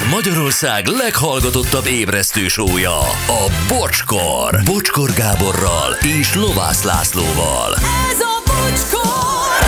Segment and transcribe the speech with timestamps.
[0.00, 4.60] Ez Magyarország leghallgatottabb ébresztő sója, a Bocskor.
[4.64, 7.74] Bocskor Gáborral és Lovász Lászlóval.
[8.10, 9.66] Ez a bocskor!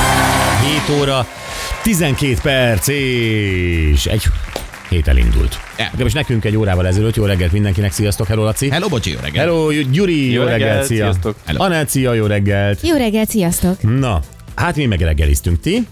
[0.86, 1.26] 7 óra,
[1.82, 4.24] 12 perc és egy
[4.88, 5.60] hét elindult.
[5.78, 5.84] Ja.
[5.84, 7.16] Legalábbis nekünk egy órával ezelőtt.
[7.16, 8.70] Jó reggelt mindenkinek, sziasztok, hello Laci.
[8.70, 9.44] Hello, bocsi, jó reggel.
[9.44, 11.34] Hello, Gyuri, jó, Jó reggelt, reggelt, szia.
[11.56, 12.80] Anett, szia, jó reggelt.
[12.82, 13.82] Jó reggelt, sziasztok!
[13.98, 14.20] Na,
[14.54, 15.86] hát mi megreggeliztünk, ti?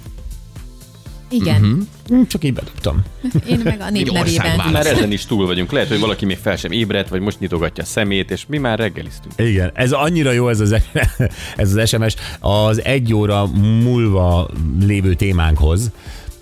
[1.30, 1.88] Igen.
[2.06, 3.02] Hm, Csak így bedobtam.
[3.48, 4.70] én meg a nép nevében.
[4.72, 5.72] Már ezen is túl vagyunk.
[5.72, 8.78] Lehet, hogy valaki még fel sem ébredt, vagy most nyitogatja a szemét, és mi már
[8.78, 9.34] reggeliztünk.
[9.36, 10.76] Igen, ez annyira jó ez az,
[11.56, 13.46] ez az SMS az egy óra
[13.82, 15.90] múlva lévő témánkhoz,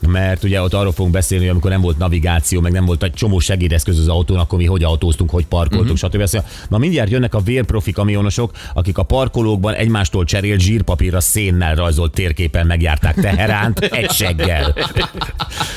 [0.06, 3.12] mert ugye ott arról fogunk beszélni, hogy amikor nem volt navigáció, meg nem volt egy
[3.12, 6.10] csomó segédeszköz az autón, akkor mi hogy autóztunk, hogy parkoltunk, uh-huh.
[6.10, 6.16] stb.
[6.16, 12.12] Mondja, Na mindjárt jönnek a vérprofi kamionosok, akik a parkolókban egymástól cserélt zsírpapírra szénnel rajzolt
[12.12, 14.74] térképen megjárták Teheránt egy seggel.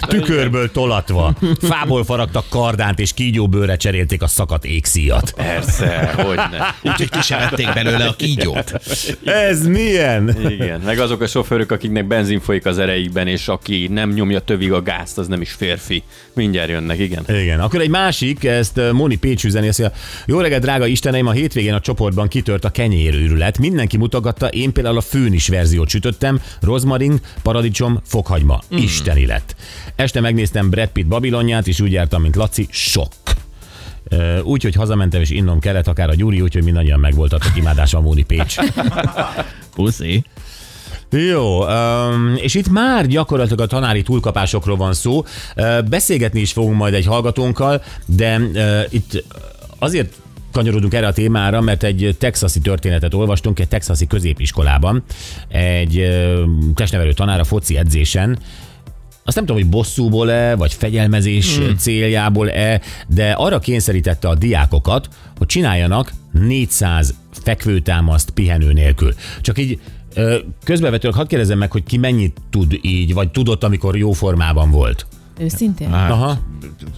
[0.08, 1.34] Tükörből tolatva.
[1.62, 5.34] Fából faragtak kardánt és kígyóbőrre cserélték a szakadt égszíjat.
[5.36, 6.90] Persze, hogy ne.
[6.92, 8.82] Úgyhogy ki sem vették belőle a kígyót.
[9.24, 10.36] Ez milyen?
[10.50, 14.72] Igen, meg azok a sofőrök, akiknek benzin folyik az ereikben, és aki nem nyomja tövig
[14.72, 16.04] a gázt, az nem is férfi.
[16.34, 17.26] Mindjárt jönnek, igen.
[17.28, 21.28] Igen, akkor egy másik, ezt uh, Moni Pécs üzeni, azt mondja, jó reggelt, drága Isteneim,
[21.28, 23.58] a hétvégén a csoportban kitört a kenyérőrület.
[23.58, 28.62] Mindenki mutogatta, én például a főnis verziót sütöttem, rozmarin, paradicsom, fokhagyma.
[28.74, 28.78] Mm.
[28.78, 29.56] Isteni lett.
[29.96, 33.12] Este megnéztem Brad Pitt Babilonját, és úgy jártam, mint Laci, sok.
[34.12, 38.02] Uh, Úgy, hogy hazamentem és innom kellett, akár a Gyuri, úgyhogy mindannyian megvoltatok imádása a
[38.02, 38.56] Móni Pécs.
[39.76, 40.24] Puszi.
[41.12, 45.24] Jó, um, és itt már gyakorlatilag a tanári túlkapásokról van szó.
[45.56, 49.24] Uh, beszélgetni is fogunk majd egy hallgatónkkal, de uh, itt
[49.80, 50.14] azért
[50.52, 55.04] kanyarodunk erre a témára, mert egy texasi történetet olvastunk egy texasi középiskolában.
[55.48, 56.44] Egy uh,
[56.76, 58.38] testnevelő tanár a foci edzésen
[59.24, 61.78] azt nem tudom, hogy bosszúból-e, vagy fegyelmezés hmm.
[61.78, 69.14] céljából-e, de arra kényszerítette a diákokat, hogy csináljanak 400 fekvőtámaszt pihenő nélkül.
[69.42, 69.80] Csak így
[70.64, 75.06] közbevetőleg hadd kérdezem meg, hogy ki mennyit tud így, vagy tudott, amikor jó formában volt.
[75.40, 75.90] Őszintén?
[75.90, 76.38] Hát, Aha.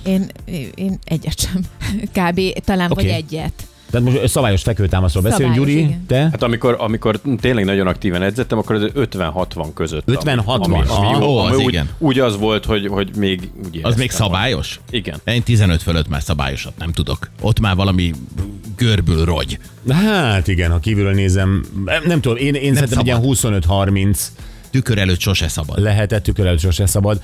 [0.05, 0.29] Én,
[0.75, 1.61] én egyet sem.
[2.17, 2.63] Kb.
[2.63, 3.05] talán Oké.
[3.05, 3.67] vagy egyet.
[3.93, 6.05] Tehát most szabályos fekvőtámaszról beszélünk, Szabályos, Gyuri, igen.
[6.07, 6.15] te?
[6.21, 10.03] Hát amikor, amikor tényleg nagyon aktívan edzettem, akkor az 50-60 között.
[10.07, 11.19] 50-60, Ami, ami, aha.
[11.19, 11.89] jó, Ó, az ami úgy, igen.
[11.97, 14.79] úgy, az volt, hogy, hogy még úgy Az még szabályos?
[14.89, 15.21] Igen.
[15.25, 17.29] Én 15 fölött már szabályosat nem tudok.
[17.41, 18.11] Ott már valami
[18.75, 19.59] görbül rogy.
[19.89, 23.05] Hát igen, ha kívülről nézem, nem, nem tudom, én, én szerintem egy szabad.
[23.05, 24.17] ilyen 25-30
[24.71, 25.79] Tükör előtt sose szabad.
[25.79, 27.21] lehetett, tükör előtt sose szabad.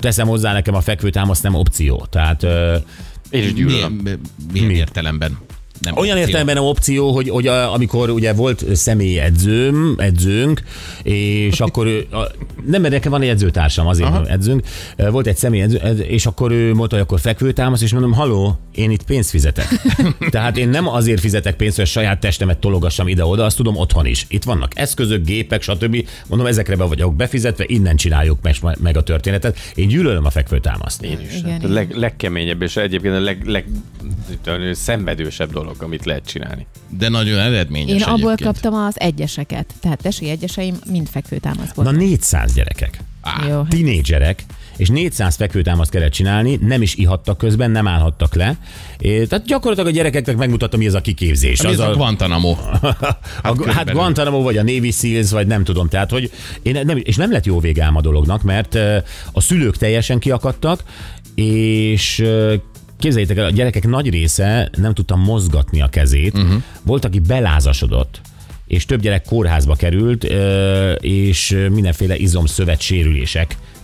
[0.00, 2.06] Teszem hozzá, nekem a fekvőtámasz nem opció.
[2.10, 2.46] Tehát
[3.30, 3.92] is gyűlölöm.
[3.92, 4.20] Milyen,
[4.52, 4.74] milyen Mi?
[4.74, 5.38] értelemben?
[5.84, 6.26] Nem Olyan opció.
[6.26, 10.62] értelemben nem opció, hogy, hogy a, amikor ugye volt személyi edzőm, edzőnk,
[11.02, 12.30] és akkor ő, a,
[12.66, 14.26] nem, mert nekem van egy edzőtársam, azért Aha.
[14.26, 18.12] edzőnk, volt egy személyi edző, edző, és akkor ő mondta, hogy akkor fekvőtámasz, és mondom,
[18.12, 19.66] haló, én itt pénzt fizetek.
[20.30, 24.06] Tehát én nem azért fizetek pénzt, hogy a saját testemet tologassam ide-oda, azt tudom otthon
[24.06, 24.26] is.
[24.28, 26.08] Itt vannak eszközök, gépek, stb.
[26.26, 29.58] Mondom, ezekre be vagyok befizetve, innen csináljuk meg, meg a történetet.
[29.74, 31.02] Én gyűlölöm a fekvőtámaszt.
[31.02, 31.36] Én is.
[31.36, 31.70] Igen, igen.
[31.70, 33.64] a leg, legkeményebb és egyébként a leg, leg
[34.72, 36.66] szenvedősebb dolog, amit lehet csinálni.
[36.88, 38.60] De nagyon eredményes Én abból egyébként.
[38.60, 39.74] kaptam az egyeseket.
[39.80, 41.84] Tehát tesi egyeseim mind fekvőtámaszból.
[41.84, 42.98] Na 400 gyerekek.
[43.20, 44.44] Á, Jó, hát tinédzserek,
[44.76, 48.56] és 400 fekvőtámaszt kellett csinálni, nem is ihattak közben, nem állhattak le.
[48.98, 51.62] É, tehát gyakorlatilag a gyerekeknek megmutatom, mi ez a kiképzés.
[51.62, 52.50] mi ez a Guantanamo?
[53.42, 53.90] a, hát.
[53.92, 55.88] Guantanamo, vagy a Navy Seals, vagy nem tudom.
[55.88, 56.30] Tehát, hogy
[56.62, 58.74] én nem, és nem lett jó vége ám a dolognak, mert
[59.32, 60.82] a szülők teljesen kiakadtak,
[61.34, 62.24] és
[62.98, 66.38] képzeljétek el, a gyerekek nagy része nem tudta mozgatni a kezét.
[66.38, 66.62] Uh-huh.
[66.82, 68.20] Volt, aki belázasodott
[68.66, 70.24] és több gyerek kórházba került,
[71.00, 72.80] és mindenféle izomszövet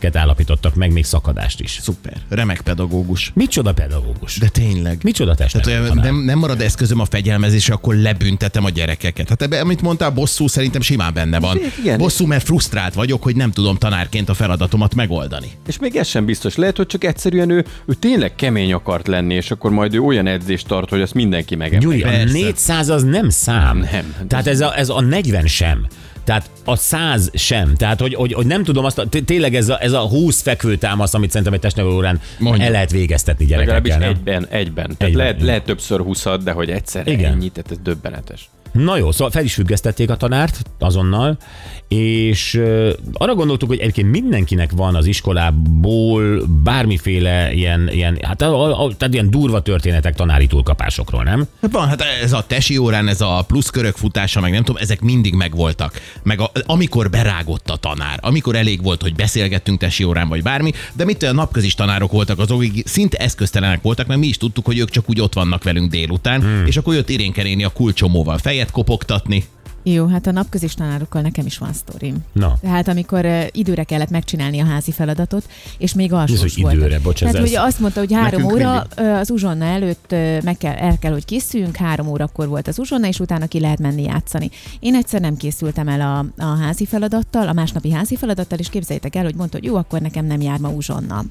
[0.01, 1.79] sérüléseket állapítottak meg, még szakadást is.
[1.83, 2.17] Szuper.
[2.29, 3.31] Remek pedagógus.
[3.35, 4.39] Micsoda pedagógus?
[4.39, 4.99] De tényleg.
[5.03, 6.05] Micsoda Tehát olyan, tanár?
[6.05, 9.29] nem, nem marad eszközöm a fegyelmezésre, akkor lebüntetem a gyerekeket.
[9.29, 11.59] Hát ebbe, amit mondtál, bosszú szerintem simán benne van.
[11.81, 11.99] Igen.
[11.99, 15.51] Bosszú, mert frusztrált vagyok, hogy nem tudom tanárként a feladatomat megoldani.
[15.67, 16.57] És még ez sem biztos.
[16.57, 20.27] Lehet, hogy csak egyszerűen ő, ő tényleg kemény akart lenni, és akkor majd ő olyan
[20.27, 21.85] edzést tart, hogy azt mindenki megemeli.
[21.85, 22.33] Gyuri, a Persze.
[22.33, 23.79] 400 az nem szám.
[23.79, 24.15] Nem.
[24.29, 25.87] Tehát ez a, ez a 40 sem.
[26.31, 27.75] Tehát a 100 sem.
[27.77, 30.43] Tehát, hogy, hogy, hogy nem tudom azt, a- té- tényleg ez a, ez a 20
[30.43, 32.65] fekvőtámasz, amit szerintem egy testnevelő órán Mondja.
[32.65, 34.23] el lehet végeztetni Legalábbis gyerekekkel.
[34.25, 34.35] nem?
[34.39, 34.85] egyben, egyben.
[34.85, 37.33] Tehát Egyben, lehet, lehet többször 20 de hogy egyszer igen.
[37.33, 38.49] ennyi, tehát ez döbbenetes.
[38.73, 41.39] Na jó, szóval fel is függesztették a tanárt azonnal,
[41.89, 42.61] és
[43.13, 49.15] arra gondoltuk, hogy egyébként mindenkinek van az iskolából bármiféle ilyen, ilyen hát a, a, tehát
[49.15, 51.47] ilyen durva történetek tanári túlkapásokról, nem?
[51.63, 54.83] Hát van, hát ez a tesi órán, ez a plusz körök futása, meg nem tudom,
[54.83, 56.01] ezek mindig megvoltak.
[56.23, 60.73] Meg a, amikor berágott a tanár, amikor elég volt, hogy beszélgettünk tesi órán, vagy bármi,
[60.93, 64.67] de mit a napközis tanárok voltak azok, akik szinte eszköztelenek voltak, mert mi is tudtuk,
[64.67, 66.67] hogy ők csak úgy ott vannak velünk délután, hmm.
[66.67, 69.45] és akkor jött Irénke néni a kulcsomóval fejet kopogtatni.
[69.83, 72.17] Jó, hát a napközis tanárokkal nekem is van sztorim.
[72.33, 72.59] Na.
[72.61, 75.49] Tehát amikor uh, időre kellett megcsinálni a házi feladatot,
[75.79, 76.75] és még alsós hogy volt.
[76.75, 76.99] időre?
[76.99, 80.13] Bocs, ez Tehát ez- ugye azt mondta, hogy három Nekünk óra uh, az uzsonna előtt
[80.13, 83.61] uh, meg kell, el kell, hogy készüljünk, három órakor volt az uzsonna, és utána ki
[83.61, 84.51] lehet menni játszani.
[84.81, 89.17] Én egyszer nem készültem el a, a házi feladattal, a másnapi házi feladattal, és képzeljétek
[89.17, 91.25] el, hogy mondta, hogy jó, akkor nekem nem jár ma uzsonna.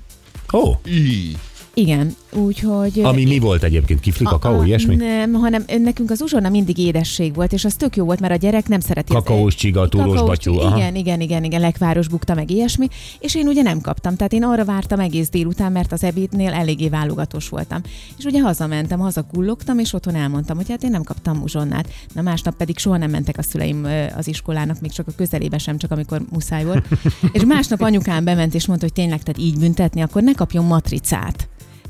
[0.54, 1.36] Ó, Í.
[1.74, 3.00] Igen, úgyhogy...
[3.00, 4.00] ami mi volt egyébként?
[4.00, 4.96] Kifli, kakaó, a- ilyesmi?
[4.96, 8.36] Nem, hanem nekünk az uzsonna mindig édesség volt, és az tök jó volt, mert a
[8.36, 9.14] gyerek nem szereti.
[9.14, 10.78] Kakaós csiga, túrós batyú, aha.
[10.78, 12.88] Igen, igen, igen, igen, lekváros bukta, meg ilyesmi,
[13.20, 16.90] és én ugye nem kaptam, tehát én arra vártam egész délután, mert az ebédnél eléggé
[16.90, 17.82] válogatós voltam.
[18.18, 21.90] És ugye hazamentem, hazakullogtam, és otthon elmondtam, hogy hát én nem kaptam uzsonnát.
[22.14, 23.88] Na másnap pedig soha nem mentek a szüleim
[24.18, 26.86] az iskolának, még csak a közelébe sem, csak amikor muszáj volt.
[27.32, 31.48] és másnap anyukám bement, és mondta, hogy tényleg, tehát így büntetni, akkor ne kapjon matricát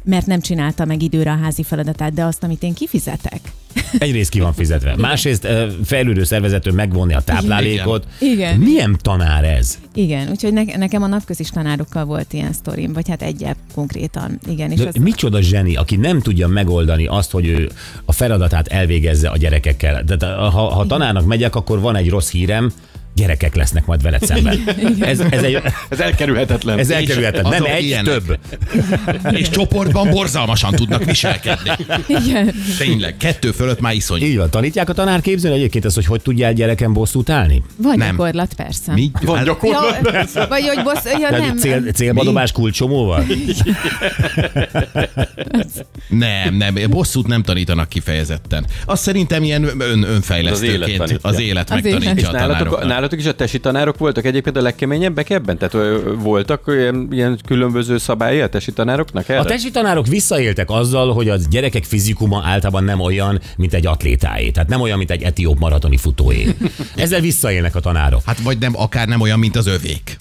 [0.10, 3.40] mert nem csinálta meg időre a házi feladatát, de azt, amit én kifizetek.
[3.98, 4.96] Egyrészt ki van fizetve.
[4.98, 8.08] Másrészt ö, fejlődő szervezetől megvonni a táplálékot.
[8.20, 8.60] Igen.
[8.60, 9.80] Milyen tanár ez?
[9.94, 14.40] Igen, úgyhogy ne, nekem a napközis tanárokkal volt ilyen sztorim, vagy hát egyebb konkrétan.
[14.48, 17.70] Igen, és De az, micsoda zseni, aki nem tudja megoldani azt, hogy ő
[18.06, 20.04] a feladatát elvégezze a gyerekekkel.
[20.04, 22.72] Tehát ha, ha tanárnak megyek, akkor van egy rossz hírem,
[23.20, 24.64] gyerekek lesznek majd veled szemben.
[25.00, 26.80] Ez, ez, egy, Ez elkerülhetetlen.
[26.80, 27.62] ez elkerülhetetlen.
[27.62, 28.04] Nem egy, ilyenek.
[28.14, 28.40] több.
[29.32, 31.72] És csoportban borzalmasan tudnak viselkedni.
[32.08, 32.54] igen.
[32.78, 34.22] Tényleg, kettő fölött már iszony.
[34.22, 37.64] Így van, tanítják a tanárképzőn egyébként ezt, hogy hogy tudjál gyereken bosszút állni?
[37.78, 38.10] Vagy Nem.
[38.10, 38.94] gyakorlat, persze.
[38.94, 39.12] Mi?
[39.22, 40.00] Van Hát, gyakorlat.
[40.36, 41.58] Ja, vagy hogy bossz, ja, Nem, nem.
[41.58, 43.26] cél, célbadobás kulcsomóval?
[46.10, 48.66] Nem, nem, bosszút nem tanítanak kifejezetten.
[48.86, 52.26] Azt szerintem ilyen ön, Az élet önfejlesztőként az élet Az megtanítja élet.
[52.26, 52.80] a tanároknak.
[53.10, 55.58] Nálatok is a tesi tanárok voltak egyébként a legkeményebbek ebben?
[55.58, 59.40] Tehát voltak ilyen, ilyen különböző szabályai a tesi tanároknak erre?
[59.40, 64.50] A tesi tanárok visszaéltek azzal, hogy az gyerekek fizikuma általában nem olyan, mint egy atlétáé.
[64.50, 66.56] Tehát nem olyan, mint egy etióp maratoni futóé.
[66.96, 68.22] Ezzel visszaélnek a tanárok.
[68.26, 70.18] Hát vagy nem, akár nem olyan, mint az övék.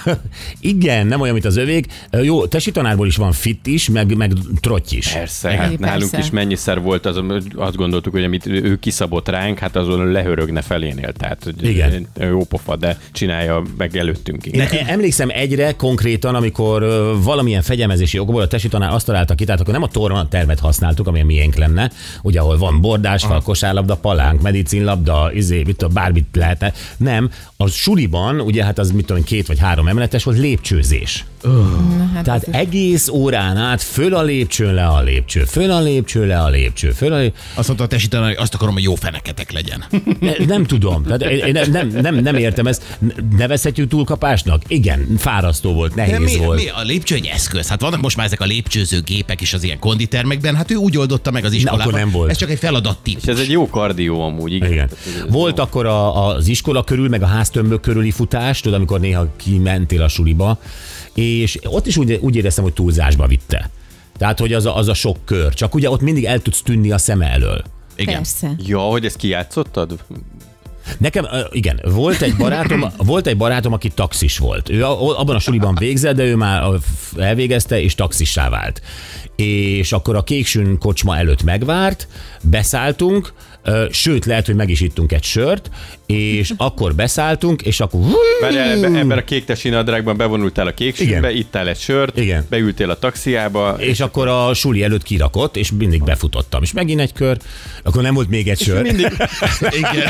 [0.60, 1.86] Igen, nem olyan, mint az övék.
[2.22, 5.08] Jó, tesi tanárból is van fit is, meg, meg trotty is.
[5.12, 6.26] Persze, Igen, hát nálunk persze.
[6.26, 10.62] is mennyiszer volt az, hogy azt gondoltuk, hogy amit ő kiszabott ránk, hát azon lehörögne
[10.62, 11.12] felénél.
[11.12, 12.06] Tehát Igen.
[12.18, 14.46] Jó pofa, de csinálja meg előttünk.
[14.46, 16.82] Én e- emlékszem egyre konkrétan, amikor
[17.22, 20.58] valamilyen fegyelmezési okból a tesi tanár azt találta ki, tehát akkor nem a torna termet
[20.58, 21.90] használtuk, ami a miénk lenne,
[22.22, 26.72] ugye ahol van bordásfal, kosárlabda, palánk, medicinlabda, izé, mit tudom, bármit lehetne.
[26.96, 31.24] Nem, a suliban, ugye hát az mit tudom, két vagy három emeletes volt lépcsőzés.
[31.42, 35.80] Na, hát Tehát ez- egész órán át föl a lépcsőn, le a lépcső, föl a
[35.80, 37.40] lépcső, le a lépcső, föl a lépcső.
[37.54, 39.84] Azt mondta a tesi tanár, hogy azt akarom, hogy jó feneketek legyen.
[40.20, 41.02] Ne- Nem tudom.
[41.02, 42.98] Tehát én nem, nem, nem, nem értem ezt.
[43.36, 44.62] Nevezhetjük túlkapásnak?
[44.66, 46.58] Igen, fárasztó volt, De nehéz mi, volt.
[46.62, 47.68] mi, a lépcső egy eszköz.
[47.68, 50.54] Hát vannak most már ezek a lépcsőző gépek is az ilyen konditermekben.
[50.56, 51.80] Hát ő úgy oldotta meg az iskolában.
[51.80, 52.30] akkor nem volt.
[52.30, 53.22] Ez csak egy feladat típus.
[53.22, 54.70] És ez egy jó kardió amúgy, igen.
[54.72, 54.88] Igen.
[55.28, 55.62] Volt jó.
[55.64, 60.08] akkor a, az iskola körül, meg a háztömbök körüli futás, tudod, amikor néha kimentél a
[60.08, 60.58] suliba,
[61.20, 63.70] és ott is úgy, úgy éreztem, hogy túlzásba vitte.
[64.18, 65.54] Tehát, hogy az a, az a sok kör.
[65.54, 67.62] Csak ugye ott mindig el tudsz tűnni a szem elől.
[67.96, 68.14] Igen.
[68.14, 68.54] Persze.
[68.66, 69.98] Ja, hogy ezt kijátszottad?
[70.98, 74.68] Nekem, igen, volt egy barátom, volt egy barátom, aki taxis volt.
[74.68, 76.62] Ő abban a suliban végzett, de ő már
[77.16, 78.82] elvégezte, és taxissá vált.
[79.36, 82.08] És akkor a kéksün kocsma előtt megvárt,
[82.42, 83.32] beszálltunk,
[83.90, 85.70] sőt, lehet, hogy meg is ittunk egy sört,
[86.10, 88.00] és akkor beszálltunk, és akkor
[88.40, 91.08] Várj, ebbe, ebben a kék nadrágban bevonultál a kék Igen.
[91.08, 92.46] sűrűbe, ittál egy sört, Igen.
[92.48, 96.62] beültél a taxiába, és akkor a suli előtt kirakott, és mindig befutottam.
[96.62, 97.36] És megint egy kör,
[97.82, 98.86] akkor nem volt még egy sör.
[99.82, 100.08] Igen.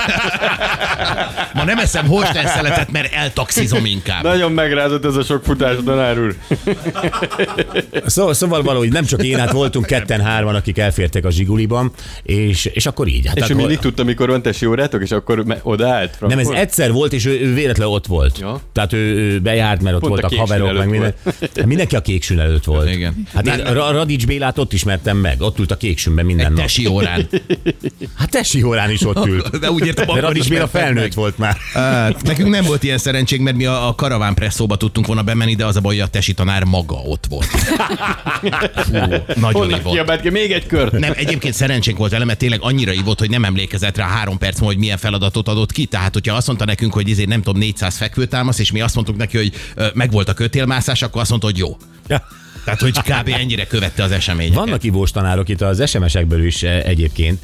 [1.55, 4.23] Ma nem eszem Holstein szeletet, mert eltaxizom inkább.
[4.23, 6.37] Nagyon megrázott ez a sok futás, tanár úr.
[8.07, 11.93] Szó, szóval valahogy nem csak én, hát voltunk ketten-hárman, akik elfértek a zsiguliban,
[12.23, 13.27] és, és akkor így.
[13.27, 15.45] Hát És akkor, mindig tudta, mikor van tesi órátok, és akkor
[15.91, 16.21] me- odaállt?
[16.29, 18.39] nem, ez egyszer volt, és ő, ő véletlenül ott volt.
[18.39, 18.61] Ja.
[18.73, 21.15] Tehát ő, ő bejárt, mert ott Pont a voltak haverok, meg minden.
[21.41, 22.91] Hát mindenki a kéksün előtt volt.
[22.91, 23.27] Igen.
[23.35, 26.61] Hát én Ra- Radics Bélát ott ismertem meg, ott ült a kéksünben minden Egy nap.
[26.61, 27.29] tesi órán.
[28.17, 29.59] Hát Tesi órán is ott ült.
[29.59, 31.13] De úgy értem, De Radics Béla felnőtt meg.
[31.15, 31.57] volt már.
[31.73, 35.55] Hát, nekünk nem volt ilyen szerencsénk, mert mi a, a karaván presszóba tudtunk volna bemenni,
[35.55, 37.47] de az a baj, hogy a tesi tanár ma maga ott volt.
[39.53, 40.93] Fú, nagyon ki még egy kört?
[40.99, 44.53] Nem, egyébként szerencsénk volt vele, mert tényleg annyira ivott, hogy nem emlékezett rá három perc
[44.59, 45.80] múlva, hogy milyen feladatot adott ki.
[45.85, 49.17] Tehát, hogyha azt mondta nekünk, hogy izé, nem tudom, 400 fekvőtámasz, és mi azt mondtuk
[49.17, 51.77] neki, hogy ö, megvolt a kötélmászás, akkor azt mondta, hogy jó.
[52.65, 53.29] Tehát, hogy kb.
[53.41, 54.59] ennyire követte az eseményeket.
[54.59, 57.43] Vannak ivós tanárok itt az SMS-ekből is eh, egyébként.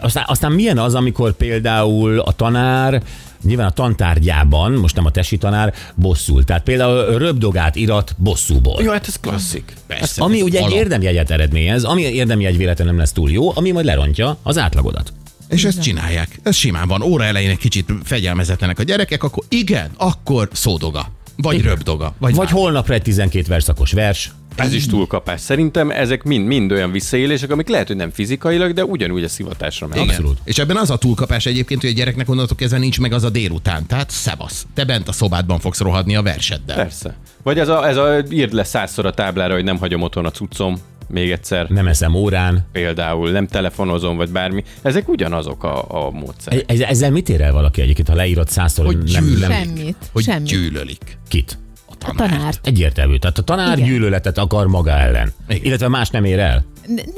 [0.00, 3.02] Aztán, aztán milyen az, amikor például a tanár
[3.44, 6.44] Nyilván a tantárgyában, most nem a tesi tanár, bosszul.
[6.44, 8.82] Tehát például röbdogát irat bosszúból.
[8.82, 9.72] Jó, hát ez klasszik.
[9.86, 10.76] Persze, Ami ez ugye egy alap.
[10.76, 15.12] érdemjegyet eredményez, ami érdemjegy véletlenül nem lesz túl jó, ami majd lerontja az átlagodat.
[15.48, 16.38] És ezt csinálják.
[16.42, 17.02] Ez simán van.
[17.02, 21.12] Óra elején egy kicsit fegyelmezetlenek a gyerekek, akkor igen, akkor szódoga.
[21.36, 22.14] Vagy röbdoga.
[22.18, 24.30] Vagy, Vagy holnapra egy 12 verszakos vers.
[24.56, 25.40] Ez is túlkapás.
[25.40, 29.86] Szerintem ezek mind, mind olyan visszaélések, amik lehet, hogy nem fizikailag, de ugyanúgy a szivatásra
[29.86, 29.96] megy.
[29.96, 30.08] Igen.
[30.08, 30.38] Abszolút.
[30.44, 33.30] És ebben az a túlkapás egyébként, hogy a gyereknek onnantól kezdve nincs meg az a
[33.30, 33.86] délután.
[33.86, 34.66] Tehát szevasz.
[34.74, 36.76] Te bent a szobádban fogsz rohadni a verseddel.
[36.76, 37.16] Persze.
[37.42, 40.30] Vagy ez a, ez a írd le százszor a táblára, hogy nem hagyom otthon a
[40.30, 41.68] cuccom, még egyszer.
[41.68, 42.66] Nem eszem órán.
[42.72, 44.64] Például nem telefonozom, vagy bármi.
[44.82, 46.64] Ezek ugyanazok a, a módszerek.
[46.66, 49.96] Ez- Ezzel mit ér el valaki egyébként, ha leírod százszor, Hogy hogy nem, nem Semmit.
[50.12, 50.48] Hogy Semmit.
[50.48, 51.58] gyűlölik kit?
[51.88, 52.30] a A tanár.
[52.30, 52.66] tanárt.
[52.66, 53.16] Egyértelmű.
[53.16, 53.88] Tehát a tanár Igen.
[53.90, 55.32] gyűlöletet akar maga ellen.
[55.48, 55.64] Igen.
[55.64, 56.64] Illetve más nem ér el.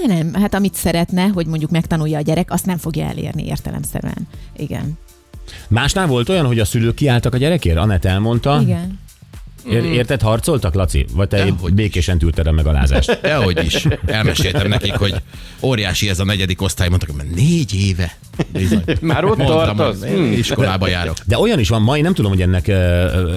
[0.07, 4.29] Ne, nem, hát amit szeretne, hogy mondjuk megtanulja a gyerek, azt nem fogja elérni értelemszerűen.
[4.57, 4.99] Igen.
[5.69, 7.77] Másnál volt olyan, hogy a szülők kiálltak a gyerekért?
[7.77, 8.59] Anett elmondta.
[8.63, 8.99] Igen.
[9.71, 11.07] Ér- érted, harcoltak, Laci?
[11.15, 13.19] Vagy te Dehogy békésen tűrted a megalázást?
[13.23, 13.87] Dehogy is.
[14.07, 15.15] Elmeséltem nekik, hogy
[15.63, 16.89] óriási ez a negyedik osztály.
[16.89, 18.17] Mondtak, hogy négy éve.
[18.53, 18.83] Bizony.
[19.01, 20.05] Már ott Mondtam, tartasz?
[20.09, 20.33] Hmm.
[20.33, 21.17] Iskolába járok.
[21.25, 22.69] De olyan is van, ma én nem tudom, hogy ennek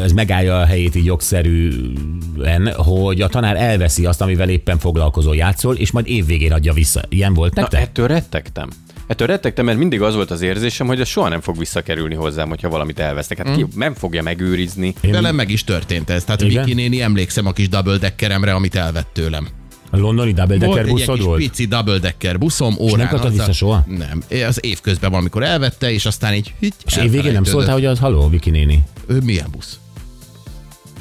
[0.04, 5.76] ez megállja a helyét így jogszerűen, hogy a tanár elveszi azt, amivel éppen foglalkozol, játszol,
[5.76, 7.02] és majd évvégén adja vissza.
[7.10, 7.82] Ilyen volt Na, nektek?
[7.82, 8.70] ettől rettegtem.
[9.12, 12.50] Ettől rettegtem, mert mindig az volt az érzésem, hogy ez soha nem fog visszakerülni hozzám,
[12.50, 13.38] hogyha valamit elvesztek.
[13.48, 14.94] Hát ki nem fogja megőrizni.
[15.02, 16.24] Én Velem meg is történt ez.
[16.24, 16.64] Tehát Igen?
[16.64, 19.48] Viki néni emlékszem a kis double deckeremre, amit elvett tőlem.
[19.90, 21.40] a londoni double Volt decker egy ilyen buszod kis volt?
[21.40, 22.98] pici double decker buszom, órán.
[22.98, 23.86] nem kaptad vissza soha?
[23.88, 24.22] Nem.
[24.48, 28.30] Az évközben valamikor elvette, és aztán így hügy, És évvégén nem szóltál, hogy az haló,
[28.30, 28.84] Viki néni?
[29.08, 29.80] Ő milyen busz?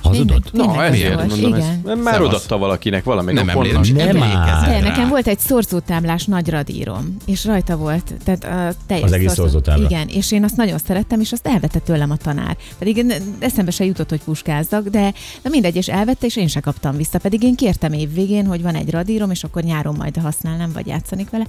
[0.03, 0.53] Hazudott?
[0.53, 1.99] Na, mindenki ezért mondom, igen.
[1.99, 2.29] már Szevasz.
[2.29, 3.97] odatta valakinek valamelyik Nem emlékszem.
[3.97, 4.69] Nem már.
[4.69, 4.81] rá.
[4.81, 9.85] nekem volt egy szorzótáblás nagy radírom, és rajta volt, tehát a teljes Az egész szorzótábla.
[9.85, 12.57] Igen, és én azt nagyon szerettem, és azt elvette tőlem a tanár.
[12.79, 16.97] Pedig eszembe se jutott, hogy puskázzak, de, de mindegy, és elvette, és én se kaptam
[16.97, 17.19] vissza.
[17.19, 20.87] Pedig én kértem év végén, hogy van egy radírom, és akkor nyáron majd használnám, vagy
[20.87, 21.47] játszanék vele.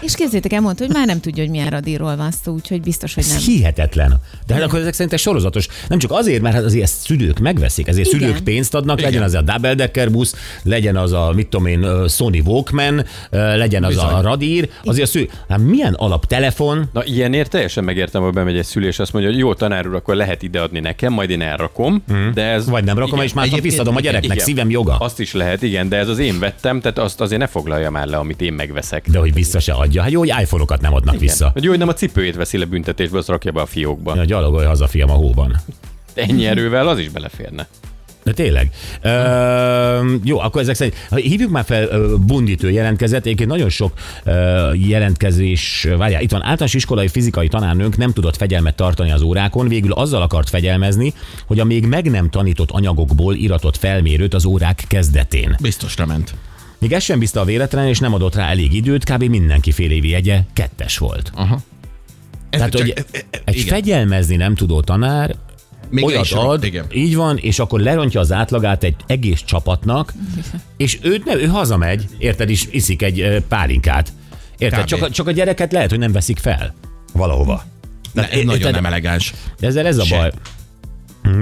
[0.00, 3.14] És képzétek el, mondta, hogy már nem tudja, hogy milyen radírról van szó, úgyhogy biztos,
[3.14, 3.36] hogy nem.
[3.36, 4.20] Ez hihetetlen.
[4.46, 5.66] De hát akkor ezek szerint sorozatos.
[5.88, 8.20] Nem csak azért, mert hát azért ezt szülők megveszik, ezért Igen.
[8.20, 9.10] szülők pénzt adnak, Igen.
[9.10, 13.84] legyen az a double decker busz, legyen az a, mit tudom én, Sony Walkman, legyen
[13.84, 14.12] az Bizony.
[14.12, 18.64] a radír, azért a szülő, hát milyen alaptelefon, Na ilyenért teljesen megértem, hogy bemegy egy
[18.64, 22.02] szülő, és azt mondja, hogy jó tanár úr, akkor lehet ideadni nekem, majd én elrakom,
[22.34, 22.68] de ez...
[22.68, 24.44] vagy nem rakom, igen, és Egyébként visszadom a gyereknek, igen.
[24.44, 24.96] szívem joga.
[24.96, 28.06] Azt is lehet, igen, de ez az én vettem, tehát azt azért ne foglalja már
[28.06, 29.08] le, amit én megveszek.
[29.10, 30.02] De hogy vissza se adja.
[30.02, 31.26] Hát jó, hogy iPhone-okat nem adnak Igen.
[31.26, 31.50] vissza.
[31.52, 34.14] Hogy jó, hogy nem a cipőjét veszi le büntetésből, azt rakja be a fiókba.
[34.14, 35.56] Ja, gyalogolj haza, fiam, a hóban.
[36.14, 37.66] Ennyi erővel az is beleférne.
[38.22, 38.70] De tényleg.
[39.02, 43.24] Ö, jó, akkor ezek szerint hívjuk már fel ö, Bunditő jelentkezett.
[43.26, 43.92] Egyébként nagyon sok
[44.24, 49.68] ö, jelentkezés, várjál, itt van általános iskolai fizikai tanárnőnk nem tudott fegyelmet tartani az órákon,
[49.68, 51.12] végül azzal akart fegyelmezni,
[51.46, 55.56] hogy a még meg nem tanított anyagokból iratott felmérőt az órák kezdetén.
[55.60, 56.34] Biztosra ment.
[56.78, 59.22] Még ez sem bízta a véletlen, és nem adott rá elég időt, kb.
[59.22, 61.30] mindenki fél évi jegye kettes volt.
[61.34, 61.54] Aha.
[62.50, 63.66] Ez Tehát, csak- hogy e- e- egy igen.
[63.68, 65.34] fegyelmezni nem tudó tanár
[65.90, 66.86] Még olyat is ad, igen.
[66.92, 70.12] így van, és akkor lerontja az átlagát egy egész csapatnak,
[70.76, 74.12] és őt nem, ő hazamegy, érted, és iszik egy pálinkát.
[74.58, 74.80] Érted?
[74.80, 74.86] Kb.
[74.86, 76.74] Csak a, csak a gyereket lehet, hogy nem veszik fel
[77.12, 77.64] valahova.
[78.12, 79.34] Ne, ez é- nagyon tehát- nem elegáns.
[79.60, 80.16] Ezzel ez a Se.
[80.16, 80.32] baj.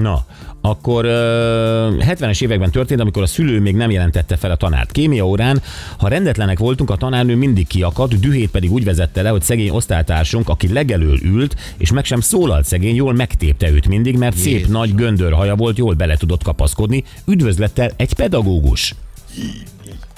[0.00, 0.26] Na,
[0.68, 4.92] akkor ö, 70-es években történt, amikor a szülő még nem jelentette fel a tanárt.
[4.92, 5.62] Kémia órán,
[5.98, 10.48] ha rendetlenek voltunk, a tanárnő mindig kiakadt, dühét pedig úgy vezette le, hogy szegény osztálytársunk,
[10.48, 14.68] aki legelől ült, és meg sem szólalt szegény, jól megtépte őt mindig, mert szép Jézus.
[14.68, 17.04] nagy göndörhaja volt, jól bele tudott kapaszkodni.
[17.26, 18.94] Üdvözlettel egy pedagógus.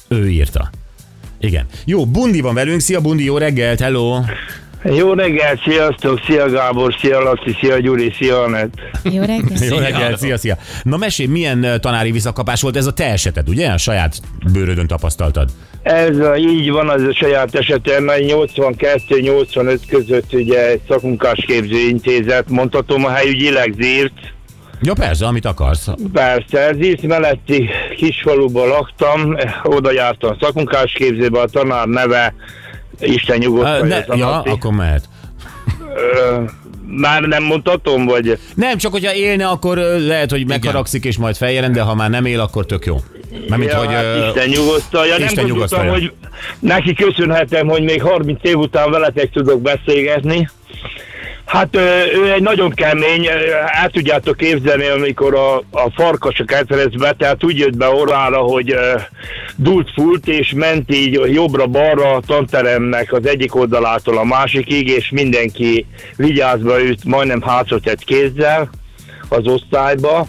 [0.08, 0.70] Ő írta.
[1.40, 1.66] Igen.
[1.84, 2.80] Jó, Bundi van velünk.
[2.80, 4.20] Szia, Bundi, jó reggelt, hello!
[4.84, 8.72] Jó reggelt, sziasztok, szia Gábor, szia Laci, szia Gyuri, szia Anett.
[9.02, 9.64] Jó reggelt.
[9.70, 10.56] Jó reggelt, szia, szia.
[10.82, 13.68] Na mesélj, milyen tanári visszakapás volt ez a te eseted, ugye?
[13.68, 14.20] A saját
[14.52, 15.48] bőrödön tapasztaltad.
[15.82, 23.04] Ez a, így van, az a saját esetem, 82-85 között ugye egy szakunkásképző intézet, mondhatom
[23.04, 24.32] a helyügyileg Zírt.
[24.82, 25.88] Ja persze, amit akarsz.
[26.12, 32.34] Persze, Zírt melletti kisfaluban laktam, oda jártam szakunkásképzőbe, a tanár neve,
[33.00, 33.86] Isten Ö, nyugodtan.
[33.86, 35.08] ne, ja, akkor mehet.
[36.90, 38.38] Már nem mondhatom, vagy...
[38.54, 42.24] Nem, csak hogyha élne, akkor lehet, hogy megharagszik és majd feljelent, de ha már nem
[42.24, 42.96] él, akkor tök jó.
[43.48, 43.94] Mármint, ja, hogy...
[43.94, 45.18] ö, Isten nyugosztalja.
[45.18, 45.92] Nem Isten nyugosztalja.
[45.92, 46.12] hogy
[46.58, 50.48] neki köszönhetem, hogy még 30 év után veletek tudok beszélgetni.
[51.48, 51.76] Hát
[52.14, 53.26] ő egy nagyon kemény,
[53.82, 58.74] el tudjátok képzelni, amikor a, a farkas a ketrecbe, tehát úgy jött be orrára, hogy
[59.56, 65.86] dult fult, és ment így jobbra-balra a tanteremnek az egyik oldalától a másikig, és mindenki
[66.16, 68.70] vigyázva őt majdnem hátra tett kézzel
[69.28, 70.26] az osztályba,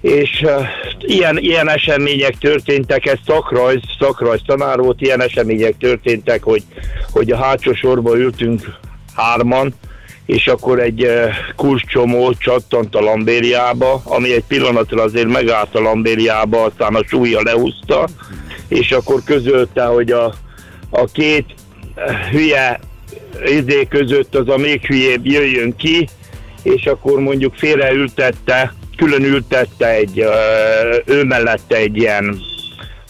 [0.00, 0.46] és
[1.00, 6.62] ilyen, ilyen események történtek, ez szakrajz, szakrajz tanár volt, ilyen események történtek, hogy,
[7.10, 8.62] hogy a hátsó sorba ültünk
[9.14, 9.74] hárman,
[10.28, 16.62] és akkor egy uh, kulcscsomó csattant a lambériába, ami egy pillanatra azért megállt a lambériába,
[16.62, 18.08] aztán a súlya lehúzta,
[18.68, 20.34] és akkor közölte, hogy a,
[20.90, 21.44] a két
[21.96, 22.80] uh, hülye
[23.44, 26.08] izé között az a még hülyébb jöjjön ki,
[26.62, 30.32] és akkor mondjuk félreültette, külön ültette egy, ö,
[31.04, 32.40] ő mellette egy ilyen,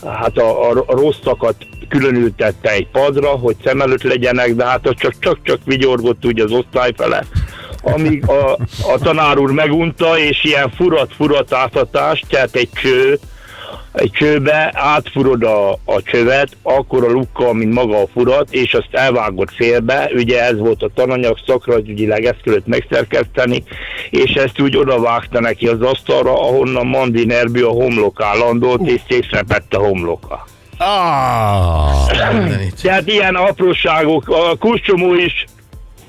[0.04, 1.56] hát a, a rosszakat
[1.88, 6.26] külön ültette egy padra, hogy szem előtt legyenek, de hát az csak, csak, csak vigyorgott
[6.26, 7.24] úgy az osztály fele.
[7.82, 8.52] Amíg a,
[8.92, 13.18] a tanár úr megunta, és ilyen furat-furat áthatás, tehát egy cső,
[13.92, 18.88] egy csőbe átfurod a, a csövet, akkor a lukkal, mint maga a furat, és azt
[18.90, 23.62] elvágod félbe, ugye ez volt a tananyag, szakrajzügyileg ezt kellett megszerkeszteni,
[24.10, 29.74] és ezt úgy odavágta neki az asztalra, ahonnan Mandi Nerbi a homlokán landolt, és szétrepett
[29.74, 30.44] a homloka.
[30.78, 32.06] Ah.
[32.82, 35.44] Tehát ilyen apróságok, a kulcsomó is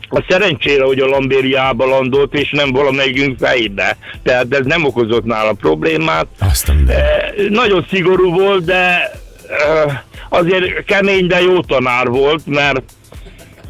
[0.09, 3.97] a szerencsére, hogy a lambériába landolt, és nem valamelyikünk fejébe.
[4.23, 6.27] Tehát ez nem okozott nála problémát.
[6.39, 6.71] azt.
[6.87, 9.11] Eh, Nagyon szigorú volt, de
[9.47, 9.99] eh,
[10.29, 12.81] azért kemény, de jó tanár volt, mert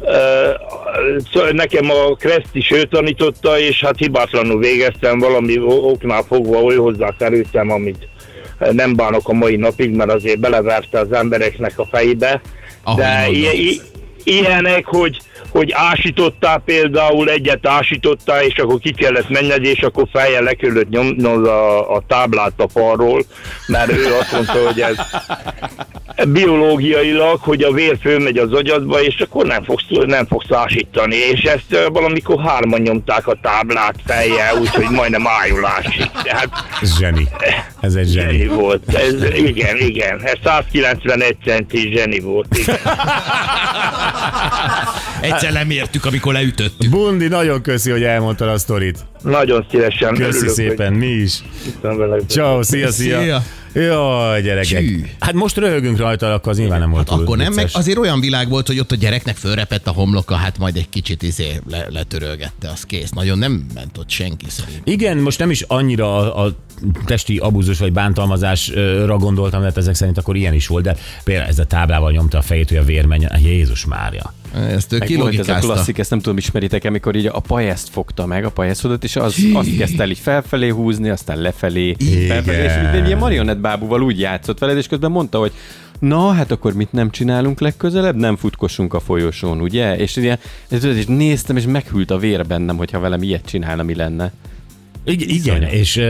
[0.04, 6.76] eh, nekem a Kreszt is ő tanította, és hát hibátlanul végeztem valami oknál fogva, ő
[6.76, 8.08] hozzá kerültem, amit
[8.72, 12.40] nem bánok a mai napig, mert azért beleverte az embereknek a fejébe.
[12.82, 13.80] Ahogy de i-
[14.24, 20.42] ilyenek, hogy, hogy ásítottál például, egyet ásítottál, és akkor ki kellett menned, és akkor fejjel
[20.42, 23.22] le kellett nyomnod a, a táblát a falról,
[23.66, 24.96] mert ő azt mondta, hogy ez
[26.26, 31.42] biológiailag, hogy a vér fölmegy az agyadba, és akkor nem fogsz, nem fogsz ásítani, és
[31.42, 36.10] ezt valamikor hárman nyomták a táblát fejjel, úgyhogy majdnem ájulásig.
[36.22, 36.48] Tehát
[36.82, 37.28] Ez zseni.
[37.80, 38.46] Ez egy zseni zseni.
[38.46, 38.94] volt.
[38.94, 40.20] Ez, igen, igen.
[40.24, 42.58] Ez 191 centi zseni volt.
[42.58, 42.76] Igen.
[45.20, 46.90] Egyszer lemértük, amikor leütöttük.
[46.90, 48.98] Bundi, nagyon köszi, hogy elmondtad a sztorit.
[49.22, 50.14] Nagyon szívesen.
[50.14, 51.42] Köszi örülök, szépen, mi is.
[52.26, 53.20] Ciao, szia, szia.
[53.20, 53.42] Szia.
[53.74, 54.78] Jaj, gyerekek.
[54.78, 55.04] Csű.
[55.18, 57.80] Hát most röhögünk rajta, akkor az nyilván nem volt túl Akkor nem, meg vicces.
[57.80, 61.22] azért olyan világ volt, hogy ott a gyereknek fölrepett a homloka, hát majd egy kicsit
[61.22, 63.10] izé le, letörölgette, az kész.
[63.10, 64.80] Nagyon nem ment ott senki szerint.
[64.84, 66.52] Igen, most nem is annyira a, a
[67.04, 71.58] testi abúzus vagy bántalmazásra gondoltam, mert ezek szerint akkor ilyen is volt, de például ez
[71.58, 73.38] a táblával nyomta a fejét, hogy a vér menjen.
[73.42, 74.34] Jézus Mária.
[74.54, 77.88] Ezt ő Meg volt ez a klasszik, ezt nem tudom, ismeritek amikor így a pajeszt
[77.88, 81.96] fogta meg, a pajeszodat, és az, azt kezdte el így felfelé húzni, aztán lefelé,
[82.28, 85.52] felfelé, és egy ilyen marionettbábúval úgy játszott veled, és közben mondta, hogy
[85.98, 88.16] Na, hát akkor mit nem csinálunk legközelebb?
[88.16, 89.96] Nem futkosunk a folyosón, ugye?
[89.96, 94.32] És, ilyen, és néztem, és meghűlt a vér bennem, hogyha velem ilyet csinálna, mi lenne.
[95.04, 96.00] Igen, igen, és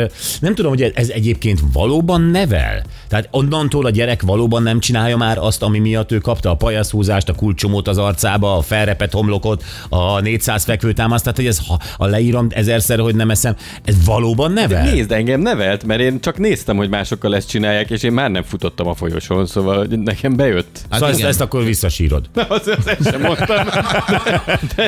[0.40, 2.82] nem tudom, hogy ez egyébként valóban nevel.
[3.08, 7.28] Tehát onnantól a gyerek valóban nem csinálja már azt, ami miatt ő kapta a pajaszhúzást,
[7.28, 11.60] a kulcsomót az arcába, a felrepett homlokot, a 400 fekvőtámaszt, tehát hogy ez,
[11.98, 14.84] ha leírom ezerszer, hogy nem eszem, ez valóban nevel?
[14.84, 18.42] Nézd, engem nevelt, mert én csak néztem, hogy másokkal ezt csinálják, és én már nem
[18.42, 20.80] futottam a folyosón, szóval hogy nekem bejött.
[20.82, 21.30] Hát szóval ezt, igen.
[21.30, 22.30] ezt akkor visszasírod.
[22.48, 23.66] Az, az ezt sem mondtam.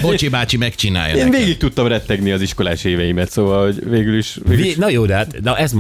[0.00, 1.40] Bocsi bácsi megcsinálja Én neked.
[1.40, 4.38] végig tudtam rettegni az iskolás éveimet, szóval hogy végül is...
[4.44, 5.72] Végül Vé, is na jó, de hát, na ez,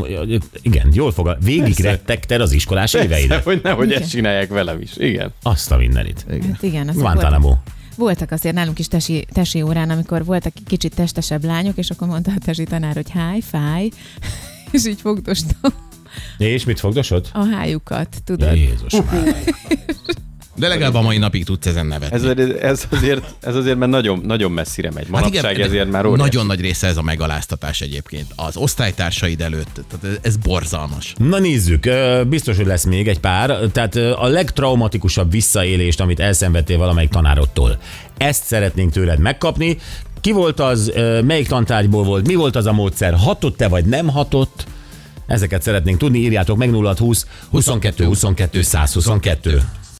[0.62, 1.44] igen, jól fogad.
[1.44, 3.44] Végig rettegted az iskolás Persze, éveidet.
[3.44, 4.02] hogy nehogy Igen.
[4.02, 4.90] ezt csinálják velem is.
[4.96, 5.32] Igen.
[5.42, 6.26] Azt a mindenit.
[6.50, 7.46] Hát igen, Guantanamo.
[7.46, 7.62] voltak,
[7.96, 12.30] voltak azért nálunk is tesi, tesi órán, amikor voltak kicsit testesebb lányok, és akkor mondta
[12.30, 13.88] a tesi tanár, hogy háj, fáj,
[14.72, 15.72] és így fogdostam
[16.38, 17.28] És mit fogdosod?
[17.32, 18.56] a hájukat, tudod?
[18.56, 19.34] Jézus már.
[20.54, 22.16] De legalább a mai napig tudsz ezen nevetni.
[22.16, 22.24] Ez,
[22.60, 25.08] ez, azért, ez azért már nagyon, nagyon messzire megy.
[25.08, 26.22] Manapság hát de ezért már óriási.
[26.22, 28.26] Nagyon nagy része ez a megaláztatás egyébként.
[28.36, 29.80] Az osztálytársaid előtt.
[29.88, 31.14] Tehát ez borzalmas.
[31.18, 31.88] Na nézzük,
[32.28, 33.58] biztos, hogy lesz még egy pár.
[33.72, 37.78] Tehát a legtraumatikusabb visszaélést, amit elszenvedtél valamelyik tanárottól.
[38.16, 39.78] Ezt szeretnénk tőled megkapni.
[40.20, 40.92] Ki volt az,
[41.24, 44.66] melyik tantárgyból volt, mi volt az a módszer, hatott-e vagy nem hatott?
[45.26, 49.62] Ezeket szeretnénk tudni, írjátok meg 0620 22 22 122.